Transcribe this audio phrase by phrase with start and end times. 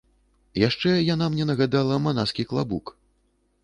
[0.61, 2.85] Яшчэ яна мне нагадала манаскі клабук.